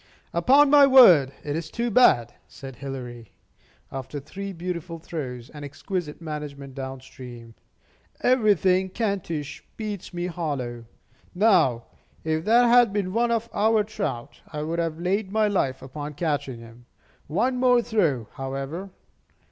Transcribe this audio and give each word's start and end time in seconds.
"Upon 0.33 0.71
my 0.71 0.87
word, 0.87 1.31
it 1.43 1.55
is 1.55 1.69
too 1.69 1.91
bad," 1.91 2.33
said 2.47 2.77
Hilary, 2.77 3.33
after 3.91 4.19
three 4.19 4.51
beautiful 4.51 4.97
throws, 4.97 5.51
and 5.51 5.63
exquisite 5.63 6.19
management 6.19 6.73
down 6.73 7.01
stream; 7.01 7.53
"everything 8.21 8.89
Kentish 8.89 9.63
beats 9.77 10.11
me 10.11 10.25
hollow. 10.25 10.85
Now, 11.35 11.83
if 12.23 12.45
that 12.45 12.65
had 12.65 12.91
been 12.91 13.13
one 13.13 13.29
of 13.29 13.47
our 13.53 13.83
trout, 13.83 14.41
I 14.51 14.63
would 14.63 14.79
have 14.79 14.99
laid 14.99 15.31
my 15.31 15.47
life 15.47 15.83
upon 15.83 16.15
catching 16.15 16.57
him. 16.61 16.87
One 17.27 17.57
more 17.57 17.83
throw, 17.83 18.25
however. 18.33 18.89